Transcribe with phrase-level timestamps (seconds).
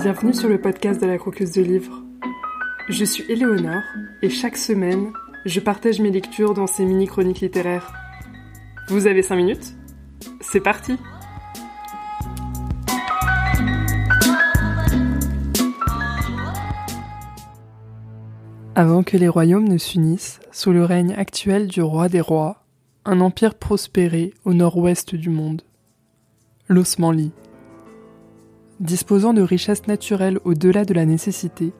[0.00, 2.04] Bienvenue sur le podcast de la Croqueuse de Livres.
[2.88, 3.82] Je suis Éléonore
[4.22, 5.12] et chaque semaine,
[5.44, 7.92] je partage mes lectures dans ces mini-chroniques littéraires.
[8.86, 9.74] Vous avez 5 minutes?
[10.40, 10.96] C'est parti
[18.76, 22.62] Avant que les royaumes ne s'unissent, sous le règne actuel du roi des rois,
[23.04, 25.62] un empire prospérait au nord-ouest du monde.
[26.68, 27.32] L'Osmanli.
[28.80, 31.72] Disposant de richesses naturelles au-delà de la nécessité,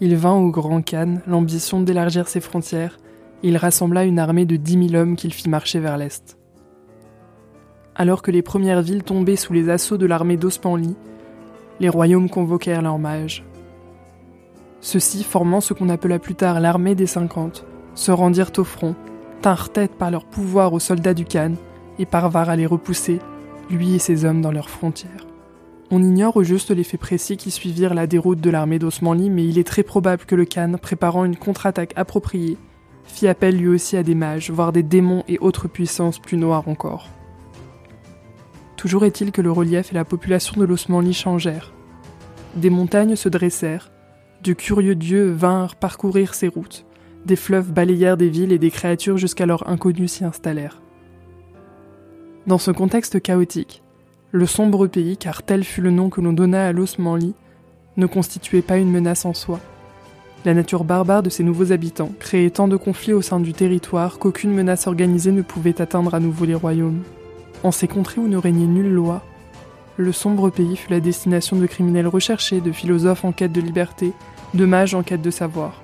[0.00, 2.98] il vint au Grand Khan l'ambition d'élargir ses frontières
[3.42, 6.38] et il rassembla une armée de dix mille hommes qu'il fit marcher vers l'est.
[7.96, 10.94] Alors que les premières villes tombaient sous les assauts de l'armée d'Osmanli,
[11.80, 13.44] les royaumes convoquèrent leurs mages.
[14.80, 18.94] Ceux-ci, formant ce qu'on appela plus tard l'armée des cinquante, se rendirent au front,
[19.42, 21.54] tinrent tête par leur pouvoir aux soldats du Khan
[21.98, 23.18] et parvinrent à les repousser,
[23.68, 25.25] lui et ses hommes, dans leurs frontières.
[25.90, 29.46] On ignore au juste les faits précis qui suivirent la déroute de l'armée d'Osmanli, mais
[29.46, 32.58] il est très probable que le Khan, préparant une contre-attaque appropriée,
[33.04, 36.66] fit appel lui aussi à des mages, voire des démons et autres puissances plus noires
[36.66, 37.08] encore.
[38.76, 41.72] Toujours est-il que le relief et la population de l'Osmanli changèrent.
[42.56, 43.92] Des montagnes se dressèrent,
[44.42, 46.84] de curieux dieux vinrent parcourir ces routes,
[47.24, 50.82] des fleuves balayèrent des villes et des créatures jusqu'alors inconnues s'y installèrent.
[52.46, 53.82] Dans ce contexte chaotique,
[54.36, 57.34] le sombre pays, car tel fut le nom que l'on donna à l'Osmanli,
[57.96, 59.60] ne constituait pas une menace en soi.
[60.44, 64.18] La nature barbare de ses nouveaux habitants créait tant de conflits au sein du territoire
[64.18, 67.02] qu'aucune menace organisée ne pouvait atteindre à nouveau les royaumes.
[67.62, 69.22] En ces contrées où ne régnait nulle loi,
[69.96, 74.12] le sombre pays fut la destination de criminels recherchés, de philosophes en quête de liberté,
[74.52, 75.80] de mages en quête de savoir.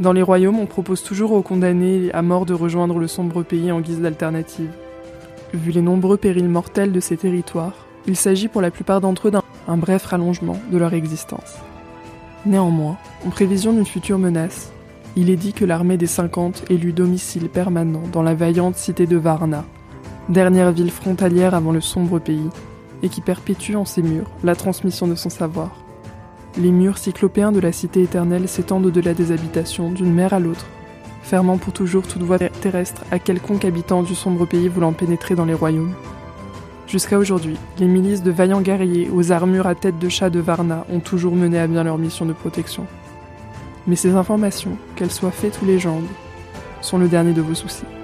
[0.00, 3.70] Dans les royaumes, on propose toujours aux condamnés à mort de rejoindre le sombre pays
[3.70, 4.72] en guise d'alternative.
[5.56, 9.30] Vu les nombreux périls mortels de ces territoires, il s'agit pour la plupart d'entre eux
[9.30, 11.56] d'un bref rallongement de leur existence.
[12.44, 14.70] Néanmoins, en prévision d'une future menace,
[15.16, 19.16] il est dit que l'armée des 50 élut domicile permanent dans la vaillante cité de
[19.16, 19.64] Varna,
[20.28, 22.50] dernière ville frontalière avant le sombre pays,
[23.02, 25.70] et qui perpétue en ses murs la transmission de son savoir.
[26.58, 30.66] Les murs cyclopéens de la cité éternelle s'étendent au-delà des habitations, d'une mer à l'autre,
[31.26, 35.44] fermant pour toujours toute voie terrestre à quelconque habitant du sombre pays voulant pénétrer dans
[35.44, 35.94] les royaumes.
[36.86, 40.86] Jusqu'à aujourd'hui, les milices de vaillants guerriers aux armures à tête de chat de Varna
[40.88, 42.86] ont toujours mené à bien leur mission de protection.
[43.88, 46.06] Mais ces informations, qu'elles soient faites ou légendes,
[46.80, 47.95] sont le dernier de vos soucis.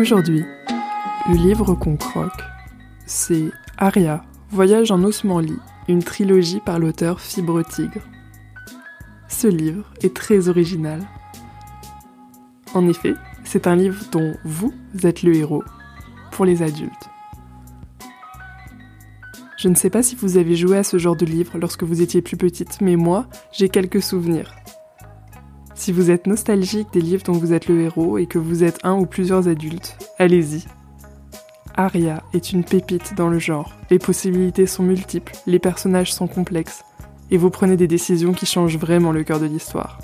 [0.00, 0.46] Aujourd'hui,
[1.28, 2.42] le livre qu'on croque,
[3.04, 8.00] c'est Aria, Voyage en Osmanli, une trilogie par l'auteur Fibre Tigre.
[9.28, 11.06] Ce livre est très original.
[12.72, 13.12] En effet,
[13.44, 14.72] c'est un livre dont vous
[15.02, 15.64] êtes le héros,
[16.30, 17.10] pour les adultes.
[19.58, 22.00] Je ne sais pas si vous avez joué à ce genre de livre lorsque vous
[22.00, 24.59] étiez plus petite, mais moi, j'ai quelques souvenirs.
[25.80, 28.80] Si vous êtes nostalgique des livres dont vous êtes le héros et que vous êtes
[28.84, 30.66] un ou plusieurs adultes, allez-y.
[31.74, 33.72] Aria est une pépite dans le genre.
[33.88, 36.84] Les possibilités sont multiples, les personnages sont complexes,
[37.30, 39.98] et vous prenez des décisions qui changent vraiment le cœur de l'histoire.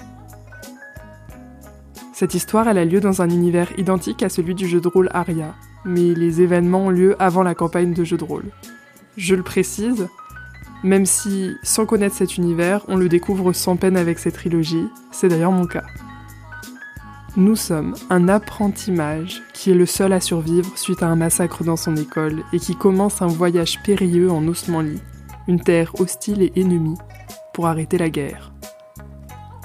[2.14, 5.54] Cette histoire, a lieu dans un univers identique à celui du jeu de rôle Aria,
[5.84, 8.50] mais les événements ont lieu avant la campagne de jeu de rôle.
[9.19, 10.08] Je le précise,
[10.86, 15.28] même si, sans connaître cet univers, on le découvre sans peine avec cette trilogie, c'est
[15.28, 15.82] d'ailleurs mon cas.
[17.36, 21.64] Nous sommes un apprenti mage qui est le seul à survivre suite à un massacre
[21.64, 25.00] dans son école et qui commence un voyage périlleux en Osmanli,
[25.48, 26.98] une terre hostile et ennemie,
[27.52, 28.52] pour arrêter la guerre.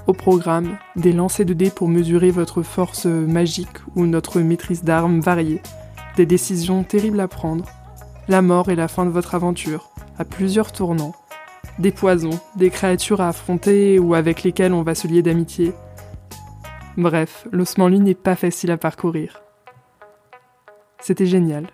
[0.07, 5.19] Au programme, des lancers de dés pour mesurer votre force magique ou notre maîtrise d'armes
[5.19, 5.61] variée,
[6.17, 7.65] des décisions terribles à prendre,
[8.27, 9.91] la mort et la fin de votre aventure,
[10.25, 11.15] plusieurs tournants,
[11.79, 15.73] des poisons, des créatures à affronter ou avec lesquelles on va se lier d'amitié.
[16.97, 19.41] Bref, l'Osmanli n'est pas facile à parcourir.
[20.99, 21.67] C'était génial.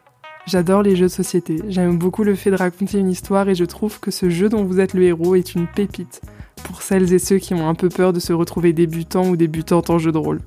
[0.46, 3.66] J'adore les jeux de société, j'aime beaucoup le fait de raconter une histoire et je
[3.66, 6.22] trouve que ce jeu dont vous êtes le héros est une pépite
[6.64, 9.90] pour celles et ceux qui ont un peu peur de se retrouver débutants ou débutantes
[9.90, 10.40] en jeu de rôle.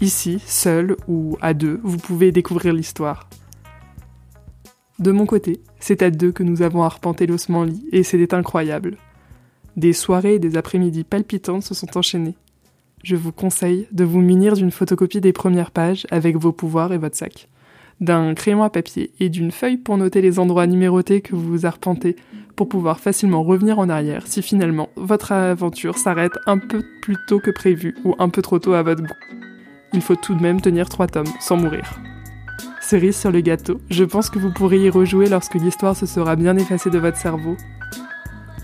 [0.00, 3.28] Ici, seul ou à deux, vous pouvez découvrir l'histoire.
[4.98, 8.96] De mon côté, c'est à deux que nous avons arpenté l'Osmanli et c'était incroyable.
[9.76, 12.34] Des soirées et des après-midi palpitantes se sont enchaînées.
[13.04, 16.98] Je vous conseille de vous munir d'une photocopie des premières pages avec vos pouvoirs et
[16.98, 17.48] votre sac.
[18.00, 22.14] d'un crayon à papier et d'une feuille pour noter les endroits numérotés que vous arpentez
[22.54, 27.40] pour pouvoir facilement revenir en arrière si finalement votre aventure s'arrête un peu plus tôt
[27.40, 29.14] que prévu ou un peu trop tôt à votre goût.
[29.92, 32.00] Il faut tout de même tenir trois tomes sans mourir.
[32.88, 36.36] Cerise sur le gâteau, je pense que vous pourrez y rejouer lorsque l'histoire se sera
[36.36, 37.54] bien effacée de votre cerveau.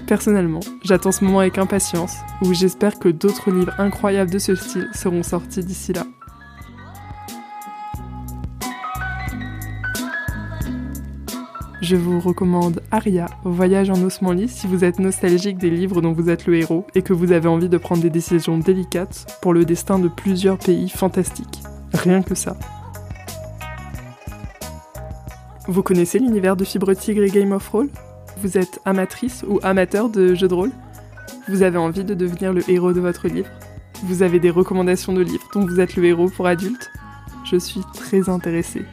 [0.07, 4.89] Personnellement, j'attends ce moment avec impatience, où j'espère que d'autres livres incroyables de ce style
[4.95, 6.07] seront sortis d'ici là.
[11.83, 16.31] Je vous recommande Aria, Voyage en Osmanli, si vous êtes nostalgique des livres dont vous
[16.31, 19.67] êtes le héros et que vous avez envie de prendre des décisions délicates pour le
[19.67, 21.63] destin de plusieurs pays fantastiques.
[21.93, 22.57] Rien que ça.
[25.67, 27.89] Vous connaissez l'univers de Fibre Tigre et Game of Roll
[28.43, 30.73] Vous êtes amatrice ou amateur de jeux de rôle?
[31.49, 33.49] Vous avez envie de devenir le héros de votre livre?
[34.03, 36.91] Vous avez des recommandations de livres dont vous êtes le héros pour adultes?
[37.51, 38.85] Je suis très intéressée.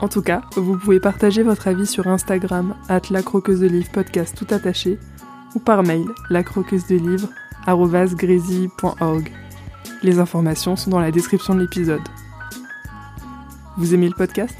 [0.00, 4.36] En tout cas, vous pouvez partager votre avis sur Instagram, at la de livres podcast
[4.36, 4.98] tout attaché,
[5.54, 7.28] ou par mail, la de livres,
[10.02, 12.02] Les informations sont dans la description de l'épisode.
[13.76, 14.56] Vous aimez le podcast?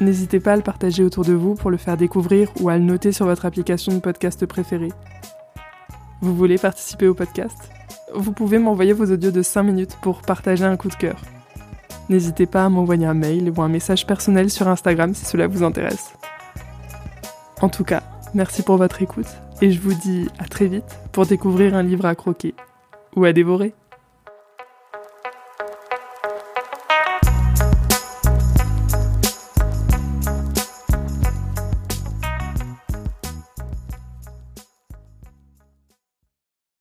[0.00, 2.84] N'hésitez pas à le partager autour de vous pour le faire découvrir ou à le
[2.84, 4.92] noter sur votre application de podcast préférée.
[6.20, 7.70] Vous voulez participer au podcast?
[8.14, 11.16] Vous pouvez m'envoyer vos audios de 5 minutes pour partager un coup de cœur
[12.08, 15.62] n'hésitez pas à m'envoyer un mail ou un message personnel sur Instagram si cela vous
[15.62, 16.14] intéresse.
[17.60, 18.02] En tout cas,
[18.34, 19.28] merci pour votre écoute
[19.62, 22.54] et je vous dis à très vite pour découvrir un livre à croquer
[23.14, 23.74] ou à dévorer.